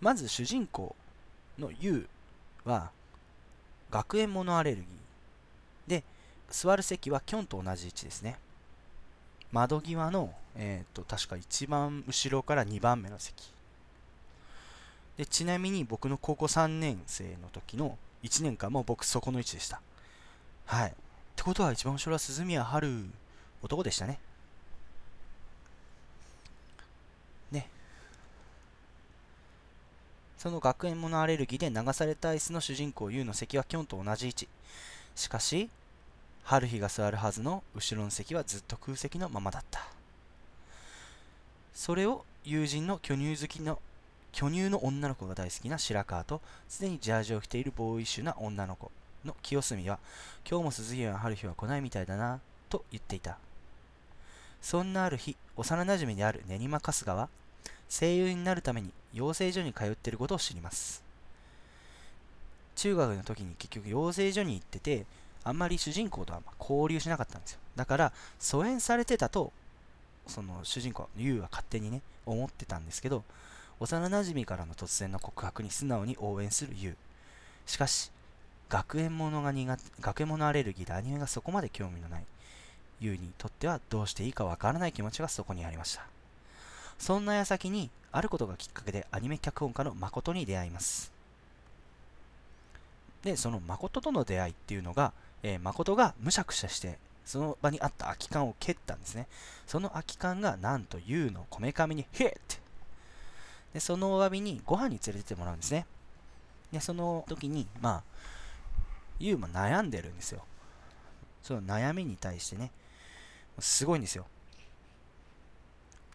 [0.00, 0.94] まず主人公
[1.58, 2.06] の U
[2.64, 2.90] は
[3.90, 4.99] 学園モノアレルギー。
[6.50, 8.38] 座る席はキョンと同じ位置ですね。
[9.52, 13.52] 窓際の、えーと、確か一番後ろから2番目の席。
[15.16, 19.80] でちなみに僕の高校3年生の時の1年間も僕そこの位置でした。
[20.66, 20.90] はい。
[20.90, 20.92] っ
[21.36, 23.06] てことは一番後ろは鈴宮春
[23.62, 24.18] 男でしたね。
[27.50, 27.68] ね。
[30.38, 34.48] その学園モノアレルギーで流されたアイスの主人公 U の席はキョンと同じ位置。
[35.14, 35.68] しかし
[36.44, 39.86] 春日が座るはずの後ろの席はずっと空席のままだった。
[41.74, 43.78] それを友人の巨乳好きの
[44.32, 48.90] 巨乳の女の子が大好きな白川と常にジャージを着ているボーイッシュな女の子
[49.24, 49.98] の清澄は
[50.48, 53.38] 今日も鈴木は春日は来ないみたいだなと言っていた。
[54.62, 57.28] そんなある日幼なじみである練馬春日は
[57.88, 61.02] 声優になるために養成所に通っていることを知ります。
[62.76, 65.04] 中学の時に結局養成所に行ってて
[65.44, 67.58] あんまり主人公とは交流しなかったんですよ。
[67.76, 69.52] だから、疎遠されてたと、
[70.26, 73.24] その主人公、ユウは勝手にね、思ってたんですけど、
[73.80, 76.96] 幼馴染からの突然の告白に素直に応援するユウ。
[77.66, 78.10] しかし、
[78.68, 82.24] 学園ものが苦、学園ものアレルギーでアニメがそこまで興味のない
[83.00, 86.06] ユウにとってはどうしていいかわからない気持ちがそこにありました。
[86.98, 91.10] そんな矢先に、あることがきっかけでアニメ脚本家の誠に出会います。
[93.22, 99.26] で、その誠との出会いっていうのが、えー、誠がむしゃくしゃして、その場にあった空き缶を蹴ったんですね。
[99.66, 102.34] その空き缶がなんと U のこめかみにヒッ
[103.72, 105.86] で、そのお詫びにご飯に連れてってもらうんですね。
[106.72, 108.02] で、その時に、まあ、
[109.18, 110.42] U も悩んでるんですよ。
[111.42, 112.70] その悩みに対してね、
[113.58, 114.26] すごいんですよ。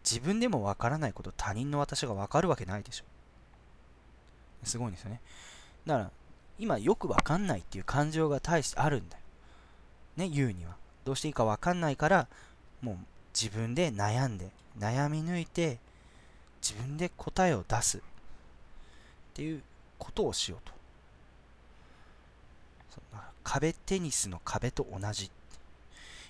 [0.03, 3.05] 自分でもわからないこと他人の私がわかるわけないでしょ。
[4.63, 5.21] すごいんですよね。
[5.85, 6.11] だから、
[6.58, 9.24] 今よくわかんないっていう感情が大してあるんだよ。
[10.18, 10.76] ね、言うには。
[11.04, 12.28] どうしていいかわかんないから、
[12.82, 12.98] もう
[13.34, 15.80] 自分で悩んで、悩み抜いて、
[16.62, 18.02] 自分で答えを出すっ
[19.34, 19.62] ていう
[20.00, 20.74] ことをしようと。
[23.44, 25.30] 壁テニスの壁と同じ。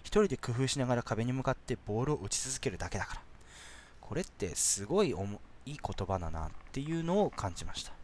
[0.03, 3.21] 一人で工夫しながら壁に向かってボールを打ち続けるだけだから。
[4.01, 5.15] これってすごいいい
[5.65, 7.94] 言葉だなっていうのを感じました。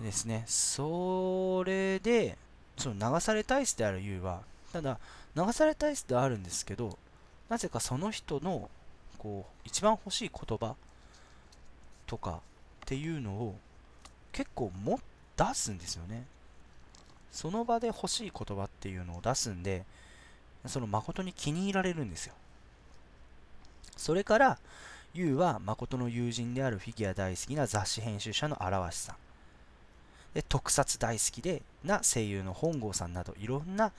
[0.00, 2.36] でですね、それで、
[2.76, 4.98] その流され体質である U は、ただ、
[5.34, 6.98] 流され体質ではあるんですけど、
[7.48, 8.70] なぜかその人の、
[9.18, 10.74] こう、一番欲しい言葉
[12.06, 12.38] とかっ
[12.86, 13.56] ていうのを
[14.32, 15.00] 結構も
[15.36, 16.24] 出すんですよね。
[17.30, 19.84] その場で欲しい言葉っていうのを出すんで、
[20.66, 22.34] その誠に気に入られるんですよ。
[23.96, 24.58] それから、
[25.14, 29.25] ユウは誠の友人であるフィギュア大好きな雑誌編集者の荒鷲さん。
[30.36, 33.90] で特撮大好きでな声優の本郷さんなどいろんな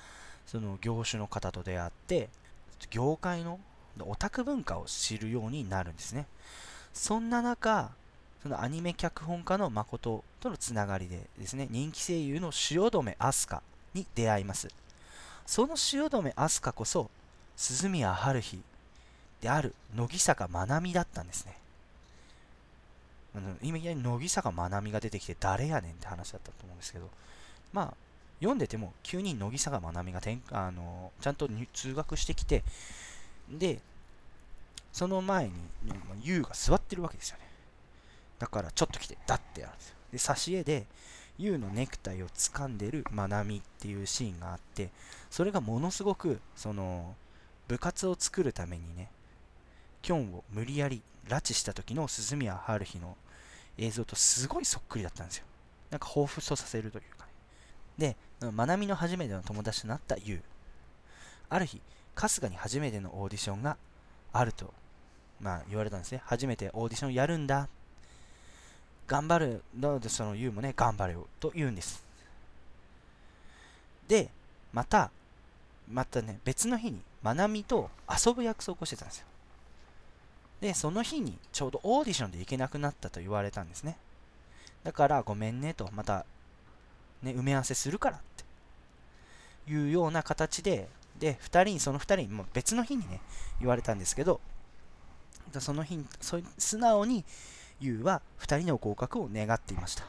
[0.46, 2.30] その業種の方と出会って
[2.92, 3.60] 業界の
[4.02, 6.28] オタク文化を知るようになるんですね。
[6.94, 7.90] そんな中
[8.44, 13.62] そのアニメ脚本家の誠とのつながりでですね人気声優の汐留飛鳥
[13.96, 14.68] に出会います。
[15.48, 17.10] その汐留飛鳥こそ
[17.56, 18.62] 鈴宮春日
[19.42, 21.58] である乃木坂まなみだったんですね。
[23.62, 27.10] 今いきなり乃木坂まなみが出てきて誰やねんって話だったと思うんですけど、
[27.74, 27.94] まあ、
[28.40, 32.64] 読んでても急に乃木坂まなみがてんあのちゃんと通学してきて、
[33.50, 33.80] で、
[34.92, 35.54] その前に、
[36.24, 37.44] 優が座ってるわけですよね。
[38.40, 39.96] だから、ちょっと来て、だってやるんですよ。
[40.12, 40.86] で、挿絵で、
[41.38, 44.90] 優のネクタイを掴んでるまなみっていうシーンがあって、
[45.30, 47.16] それがものすごく、その、
[47.68, 49.12] 部活を作るためにね、
[50.02, 53.18] キョンを無理やり拉致した時の鈴宮春日の
[53.78, 55.46] 映像とすごいそっくりだったんですよ。
[55.92, 57.26] なんか彷彿とさせるというか
[57.98, 58.16] ね。
[58.42, 60.42] で、まなみの初めての友達となった優
[61.50, 61.82] ある日
[62.16, 63.78] 春日に初めてのオーディションが
[64.34, 64.74] あると、
[65.40, 66.22] まあ、言われたんですね。
[66.26, 67.68] 初めてオーディションやるんだ。
[69.08, 69.64] 頑張る。
[69.80, 72.04] なのでその優もね頑張れよと言うんです。
[74.08, 74.30] で
[74.74, 75.12] また
[75.90, 79.26] またね別の日にまなみと遊ぶ約束をしてたんですよ。
[80.62, 83.98] でその日にちょうどオーディションで行けなくなったと言われたんですね。
[84.84, 86.26] だからごめんねとまた
[87.22, 88.38] ね埋め合わせするからって。
[89.70, 90.88] いうような形で
[91.20, 93.20] で2人にその2人にも別の日にね
[93.60, 94.40] 言われたんですけど
[95.60, 97.26] その日にそ素直に
[97.80, 100.06] 優は2人の合格を願っていました。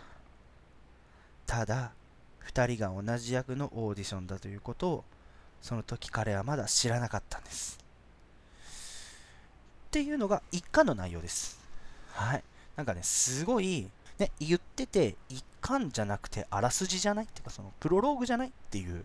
[1.46, 1.92] ただ
[2.46, 5.04] 2人が同じ役のオーディションだということを
[5.60, 7.78] その時彼はまだ知らなかったんです。
[9.88, 11.58] っていうのが一巻の内容です。
[12.12, 12.44] はい。
[12.76, 17.24] なんかねすごいね言ってて一巻じゃなくてあらすじじゃない？
[17.24, 18.48] っていうかそのプロローグじゃない？
[18.48, 19.04] っていう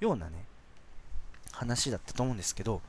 [0.00, 0.32] ようなね
[1.52, 2.82] 話だったと思うんですけど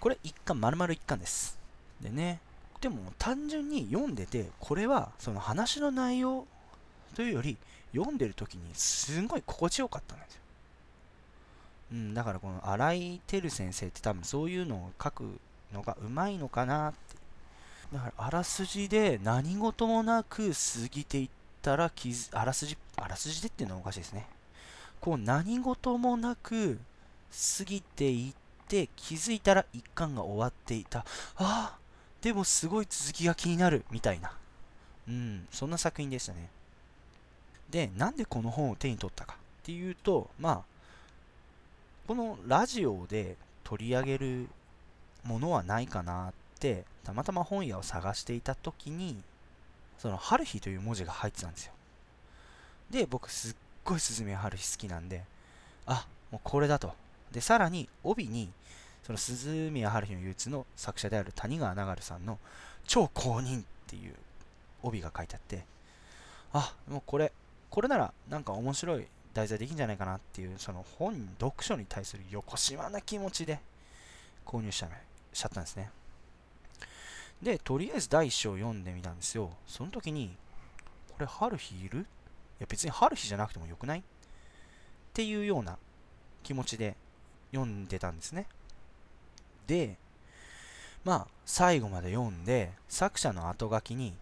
[0.00, 1.58] これ一巻丸々一巻です。
[2.00, 2.40] でね
[2.80, 6.46] でも単純に読んでてこれはその話の内容
[7.14, 7.56] というより
[7.92, 10.40] 読んでる時にすごい心地よかったんですよ。
[11.92, 15.40] うん、だからこの新井照先生って多分そういうのを書く
[15.72, 16.98] のがうまいのかなって。
[17.92, 21.30] だからあらすじで何事もなく過ぎていっ
[21.62, 24.26] たら気づあらすじ、あらすじでっていうのはおかしいですね。
[25.00, 26.78] こう何事もなく
[27.58, 31.00] 過ぎていって気づいたら一巻が終わっていた。
[31.00, 31.04] あ
[31.36, 31.78] あ
[32.20, 34.32] でもすごい続きが気になるみたいな。
[35.08, 36.50] うん、そんな作品でしたね。
[37.70, 40.62] で、なんでこの本を手に取ったかっていうと、まあ、
[42.06, 44.48] このラジオで取り上げる
[45.24, 49.16] ものはないかなって、たまたま本屋を探していた時に、
[49.98, 51.72] その、春日という文字が入ってたんですよ。
[52.90, 53.54] で、僕すっ
[53.84, 55.24] ごい鈴宮春日好きなんで、
[55.86, 56.94] あ、もうこれだと。
[57.32, 58.50] で、さらに帯に、
[59.02, 62.38] その鈴宮春日の憂鬱の作者である谷川流さんの
[62.86, 64.14] 超公認っていう
[64.82, 65.64] 帯が書いてあって、
[66.52, 67.32] あ、もうこれ、
[67.70, 73.60] これならなんか面白い題材できんじゃないかなっていう、その本、読書に対するよこしまな気持ちで
[74.44, 74.86] 購入しちゃ
[75.38, 75.90] しちゃったんですね。
[77.40, 79.50] で、とりあえず第1章読んでみたんですよ。
[79.66, 80.36] その時に、
[81.10, 82.00] これ、春日いる？
[82.00, 82.02] い
[82.58, 84.00] や、別に春日じゃなくてもよくない？
[84.00, 84.02] っ
[85.14, 85.78] ていうような
[86.42, 86.96] 気持ちで
[87.52, 88.46] 読んでたんですね。
[89.68, 89.96] で、
[91.04, 94.14] まあ、最後まで読んで、作者の後書きに、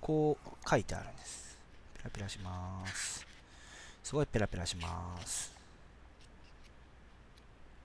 [0.00, 1.58] こう書いてあるんです。
[1.94, 3.26] ペラペラします。
[4.04, 5.51] すごいペラペラします。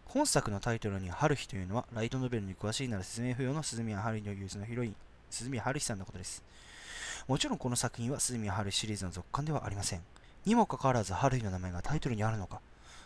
[0.10, 4.96] 本作のタイトルに春日というのは、ライトノベルに詳しいなら説明不要の鈴宮春日の憂鬱のヒロイン、
[5.30, 6.43] 鈴宮春日さんのことです。
[7.28, 10.02] もちろんこの作品は鈴宮春日シリーズの続刊ではありません。
[10.46, 12.62] にもかかわらず春日の名前がタイトルにあるのか、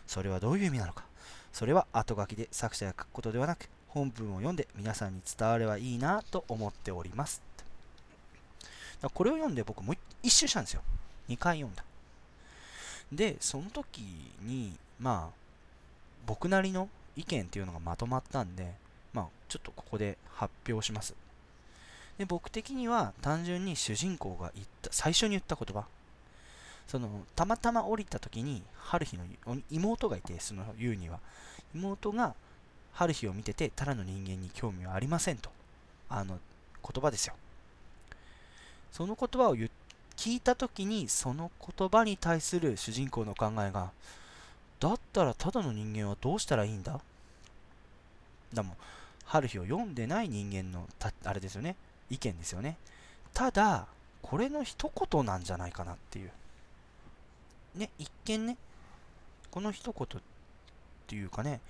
[0.06, 1.04] それはどういう意味なのか、
[1.52, 7.42] それは後書きで作者が書くことではなく、本文を読んで皆さんに伝わればいいなと思っております。
[9.12, 10.82] これを読んで僕もう一周したんですよ。
[11.28, 11.84] 2回読んだ。
[13.10, 13.98] で、その時
[14.42, 15.41] に、まあ、
[16.26, 18.74] 僕なりの意見っていうのがまとまったんで、
[19.12, 21.14] まあ、ちょっとここで発表します。
[22.18, 25.86] で僕的には単純に主人公が言った最初に言った言葉。
[26.86, 29.24] そのたまたま降りた時に春日の
[29.70, 31.18] 妹がいてその優には。
[31.74, 32.34] 妹が
[32.92, 35.50] 春日を見ててただの人間に興味はありませんと。
[36.08, 36.38] あの
[36.82, 37.34] 言葉ですよ。
[38.90, 39.70] その言葉を言
[40.16, 43.90] 聞いた時にその言葉に対する主人公の考えが
[44.82, 47.00] だったらただの人間はどうしたらいいんだ？
[48.52, 48.76] だもん。
[49.24, 51.76] 春日を読んでない人間のたあれですよね。
[52.10, 52.76] 意見ですよね。
[53.32, 53.86] ただ
[54.22, 56.30] これの一言なんじゃないかなっていう。
[57.76, 58.56] ね一見ね。
[59.52, 60.22] この一言っ
[61.06, 61.60] ていうかね。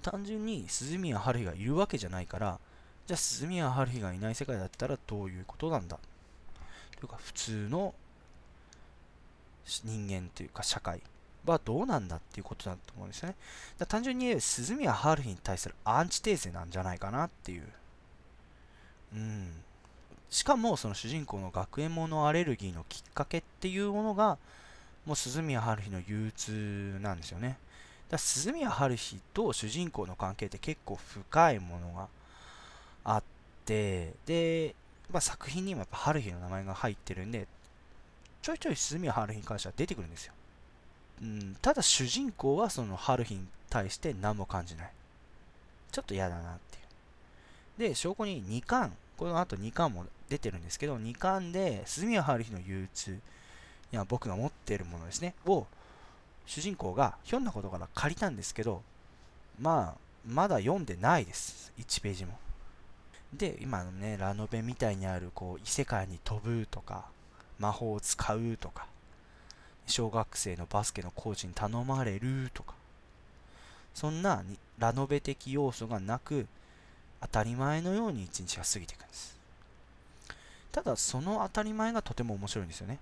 [0.00, 2.60] 単純に鈴宮春日がいるわけじゃないから。
[3.08, 5.98] じゃあ鈴宮春日がいない世界だったらどういうことなんだ？
[7.00, 7.92] というか普通の
[9.66, 11.02] 人間というか社会。
[11.46, 13.34] はどうなんだっていうことだと思うんですね。
[13.78, 17.62] だ単純に言えば鈴宮春日に対するアンチテーゼなんじゃないかなっていう。
[19.14, 19.52] うん。
[20.30, 24.38] しかもその主人公の学園ものアレルギーのきっかけっていうものが
[25.04, 27.58] もう鈴宮春日の憂鬱なんですよね。
[28.08, 32.08] だ鈴宮春日と主人公の関係って結構深いものが
[33.04, 33.22] あっ
[33.64, 34.74] てで
[35.12, 37.46] まあ、作品にもやっぱ春日の名前が入ってるんで、
[38.40, 40.32] ちょいちょい鈴宮春日に関しては出てくるんですよ。
[41.22, 44.90] うん、ただ主人公はその春日に対して何も感じない。
[45.92, 46.78] ちょっと嫌だなって
[47.84, 47.88] いう。
[47.90, 53.16] で、証拠に2巻、この後2巻も出てるんですけど、2巻で鈴宮春日の憂鬱、い
[53.92, 55.66] や僕が持ってるものですね、を
[56.46, 58.82] 主人公がひょんなことから借りたんですけど、
[59.60, 61.72] まあ、まだ読んでないです。
[61.78, 62.38] 1ページも。
[63.32, 67.06] で、今のね、ラノベみたいにある、こう、異世界に飛ぶとか、
[67.58, 68.86] 魔法を使うとか、
[69.86, 72.74] 小学生のバスケのコーチに頼まれるとか、
[73.94, 74.42] そんな
[74.78, 76.46] ラノベ的要素がなく、
[77.20, 79.38] 当たり前のように一日が過ぎていくんです。
[80.72, 82.98] ただ、その当たり前がとても面白いんですよね。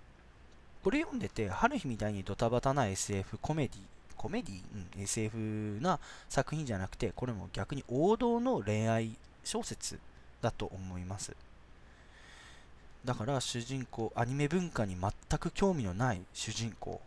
[0.82, 3.78] これ読んでて、春日みたいにドタバタな SF コメディ、
[4.16, 4.62] コメディ、
[4.96, 9.98] うん、SF な作品じゃなくて、これも逆に王道の恋愛小説
[10.42, 11.34] だと思います。
[13.04, 17.00] だから主人公、アニメ文化に全く興味のない主人公、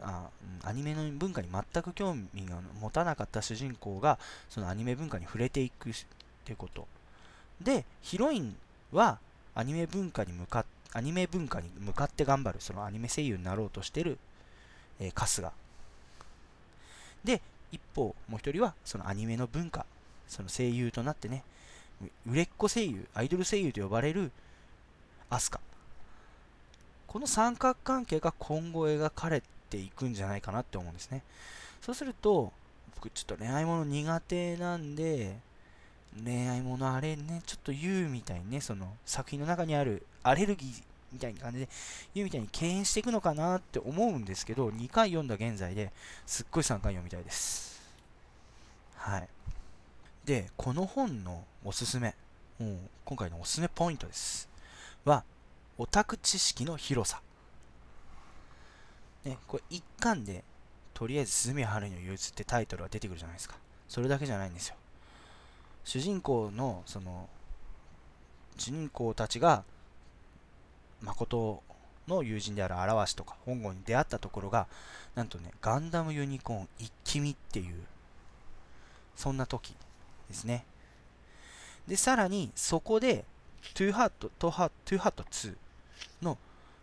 [0.00, 0.28] あ
[0.64, 4.18] アニメの文化に全く興味が持たなかった主人公が
[4.48, 5.92] そのアニメ文化に触れていくっ
[6.44, 6.86] てこと。
[7.60, 8.56] でヒロイン
[8.92, 9.18] は
[9.54, 14.18] アニメ文化に向かっアニメ文化に向かって頑張るそのアニメ声優になろうとしてる、
[14.98, 15.52] えー、春日。
[17.24, 17.40] で
[17.70, 19.86] 一方もう一人はそのアニメの文化
[20.26, 21.44] その声優となってね
[22.26, 24.32] 売れっ子声優アイドル声優と呼ばれる
[25.30, 25.60] アスカ
[27.06, 31.22] この三角関係が今後描かれていくんじゃないかなって思うんですね。
[31.80, 32.52] そうすると、
[32.94, 35.38] 僕ちょっと恋愛もの苦手なんで、
[36.24, 41.68] 恋愛ものあれね、ちょっと言うみたいにね、その作品の中にあるアレルギーみたいな感じで
[42.14, 45.92] 言うみたいに敬遠していくのかなって思うんですけど、2回読んだ現在で
[46.26, 47.80] すっごい3回読みたいです。
[48.96, 49.28] はい。
[50.24, 52.14] で、この本のおすすめ、
[52.58, 54.49] もう今回のおすすめポイントです。
[55.04, 55.24] は、
[55.78, 57.22] オタク知識の広さ。
[59.24, 60.44] ね、これ一巻で、
[60.94, 63.56] とりあえず鈴宮春の憂鬱ってタイトルが出てくるじゃないですか。
[63.88, 64.76] それだけじゃないんですよ。
[65.84, 67.28] 主人公の、その、
[68.56, 69.64] 主人公たちが、
[71.00, 71.62] 誠
[72.06, 74.66] の友人である荒鷲とか本郷に出会ったところが、
[75.14, 77.82] なんとね、ガンダムユニコーン一気見っていう、
[79.16, 79.74] そんな時
[80.28, 80.64] ですね。
[81.88, 83.24] で、さらに、そこで、
[83.74, 85.54] トゥーハート、トゥーハート2
[86.22, 86.38] の、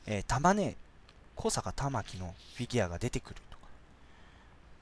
[0.05, 0.75] えー、タマ
[1.35, 3.63] 姉向坂環のフィギュアが出てくるとか、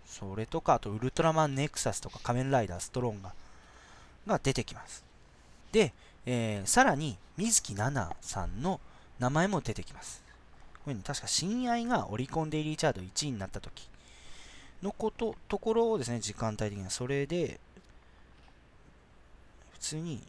[0.06, 3.34] それとか、あとウルトラマンネクサスとか仮面ライダーストロンガ
[4.28, 5.04] が出てきます。
[5.72, 5.94] で、
[6.26, 8.80] えー、さらに水木奈々さんの
[9.20, 10.24] 名前も出てきます。
[10.84, 13.90] これ、確か親愛がオリコンデイリーチャート1位になった時
[14.82, 17.60] のこと、ところをですね、時間帯的にはそれで、
[19.74, 20.22] 普通に、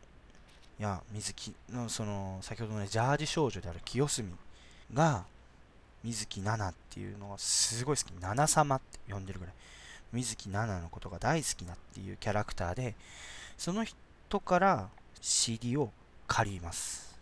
[0.82, 4.28] や、水木の、その、先ほどの、ね、ジャージ少女である清澄
[4.92, 5.24] が、
[6.04, 8.12] 水木奈々っていうのがすごい好き。
[8.12, 9.54] 奈々様って呼んでるぐらい。
[10.12, 12.94] 水木奈々のことが大好きなっていうキャラクターで、
[13.58, 14.88] その人から
[15.20, 15.90] CD を
[16.28, 17.16] 借ります。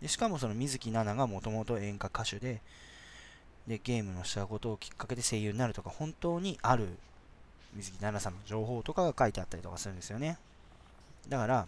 [0.00, 2.60] でしかもその水木奈々がもともと演歌歌手で、
[3.66, 6.88] で、ゲームのしたことをきっかけで声優になるとか、本当にある
[7.74, 10.38] 水木奈々さんの情報とかが書いてあったりとかするんですよね。
[11.28, 11.66] だから、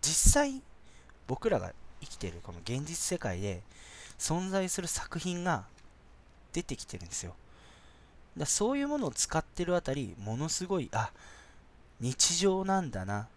[0.00, 0.62] 実際、
[1.26, 3.62] 僕らが生きてるこの現実世界で、
[4.18, 5.64] 存在する作品が
[6.52, 7.34] 出てきてるんですよ。
[8.36, 11.10] だそういうものを使ってるあたり、ものすごい、あ、
[12.00, 13.28] 日常なんだな。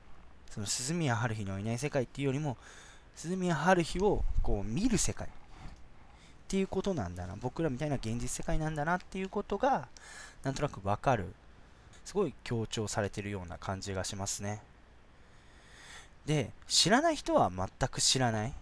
[0.49, 2.57] その鈴宮春日のいない世界っていうよりも、
[3.15, 5.29] 鈴宮春日をこう見る世界っ
[6.47, 7.35] ていうことなんだな。
[7.35, 9.87] 僕らみたいな現実世界なんだなっていうことが、
[10.43, 11.33] なんとなくわかる。
[12.05, 14.61] すごい強調されてるような感じがしますね。
[16.25, 18.53] で、知らない人は全く知らない。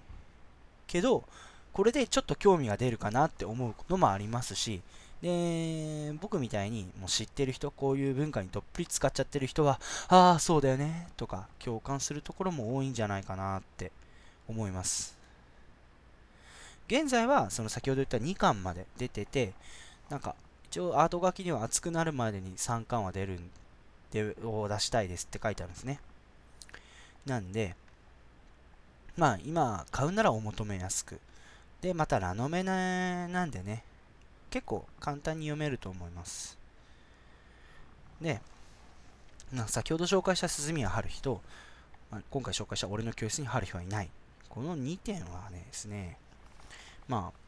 [0.87, 1.23] けど、
[1.73, 4.81] これでちょっと興味が出るかなって思うのもありますし、
[5.21, 13.91] で、僕みたいにもう知ってる人、こういう文化にどっぷり使っちゃってる人は、ああ、そうだよね、とか共感するところも多いんじゃないかなって
[14.47, 15.17] 思います。
[16.87, 19.53] 現在は、その先ほど言った2巻まで出てて、
[20.09, 20.35] なんか、
[20.69, 23.49] 一応アート書きには熱くなるまでに3巻は出るん
[24.11, 25.99] で、を出したいですって書いてあるんですね。
[27.25, 27.75] なんで、
[29.17, 31.19] まあ今買うならお求めやすく、
[31.81, 33.83] で、またラノメなんでね、
[34.49, 36.57] 結構簡単に読めると思います。
[38.21, 38.41] で、
[39.51, 41.41] ま先ほど紹介した鈴宮春日と、
[42.29, 44.09] 今回紹介した俺の教室に春日はいない。
[44.49, 46.17] この2点はねですね、
[47.07, 47.39] まあ、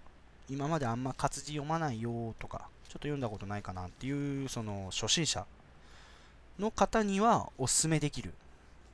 [0.50, 5.46] 今まであんま活字読まないよとか、ちょっと読んだことないかなっていう、その初心者
[6.60, 8.34] の方にはおすすめできる。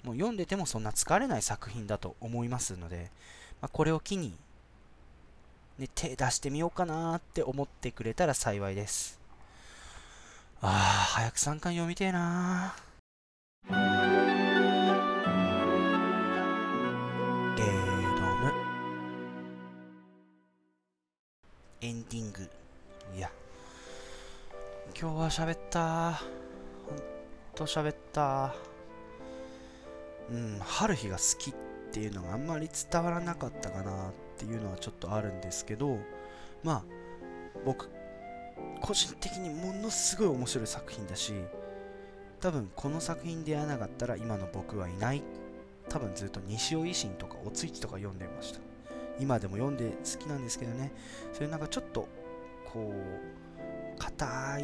[0.04, 3.12] もう読んでてもそんな疲れない作品だと思いますので、
[3.62, 4.34] まあ、これを機に
[5.80, 9.18] ね、手出してみようかなって思ってくれたら幸いです。
[10.62, 12.76] ああ、早く3巻読みてえな
[13.70, 17.96] ゲー
[18.42, 18.54] ム。
[21.80, 22.50] エンディング。
[23.16, 23.32] いや
[25.00, 26.16] 今日は喋った
[26.86, 27.00] ほん
[27.56, 28.54] と喋った
[30.32, 30.60] うん。
[30.60, 31.54] 春日が好きっ
[31.92, 35.98] ていうのがあんまり伝わらなかったかなっていうのはちょっとあるんですけど
[36.64, 36.84] まあ
[37.66, 37.90] 僕
[38.82, 41.34] 個人的にものすごい面白い作品だし
[42.40, 45.24] 多分この作品でやらなかったら今の僕はいない。
[45.90, 48.60] 多分ずっと西尾維新とかおついちとか読んでました。
[49.20, 50.92] 今でも読んで好きなんですけどね。
[51.34, 52.08] それなんかちょっと
[52.72, 54.64] こう硬い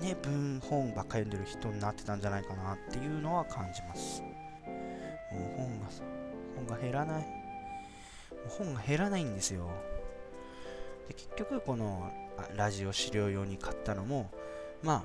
[0.00, 4.22] ね文本ばっかり読んでる人になってたんじゃないかなっていうのは感じます。
[5.32, 5.86] もう本が
[6.56, 7.22] 本が減らない。
[7.22, 7.26] も
[8.46, 9.68] う本が減らないんですよ。
[11.08, 12.10] で結局この
[12.56, 14.30] ラジオ資料用に買ったのも
[14.82, 15.04] ま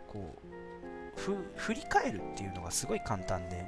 [0.08, 0.52] こう
[1.56, 3.66] 振り返るっていうのがすごい簡単で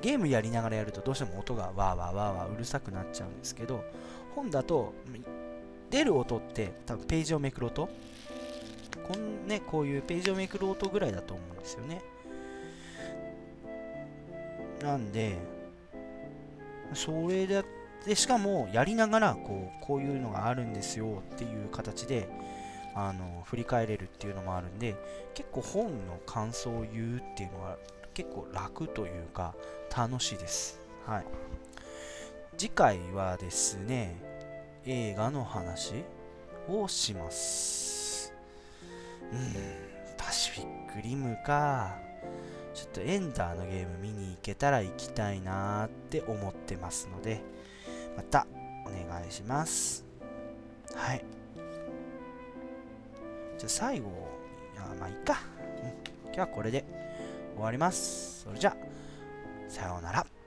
[0.00, 3.84] ゲームやりながらやるとどうしても音がわーわーわーわーうるさくなっちゃうんですけど
[4.34, 4.94] 本だと
[5.90, 7.88] 出る音って多分ページをめくる音
[9.06, 12.02] こん、ね、こういうページをめくる音ぐらいだと思うんですよね。
[14.82, 15.36] なんで
[16.94, 17.64] それで
[18.06, 22.28] でしかもやりながらこうこういうのがあるんですよっていう形で
[22.94, 24.96] あの振り返れるっていうのもあるんで
[25.34, 27.76] 結構本の感想を言うっていうのは
[28.14, 29.54] 結構楽というか
[29.96, 30.78] 楽しいです。
[31.06, 31.24] はい。
[32.56, 34.16] 次回はですね、
[34.86, 36.04] 映画の話
[36.68, 38.32] をします。
[39.32, 39.54] うん、
[40.16, 41.96] パシフィックリムか。
[42.74, 47.40] ちょっとエンダーのゲーム見に行けたら行きたいなーって思ってますので、
[48.16, 48.46] また
[48.86, 50.04] お願いします。
[50.94, 51.24] はい。
[53.58, 54.08] じゃあ最後、
[54.74, 55.40] いやまあいいか、
[55.82, 55.88] うん。
[56.26, 56.84] 今日はこれで
[57.54, 58.42] 終わります。
[58.44, 58.76] それじゃあ、
[59.70, 60.39] さようなら。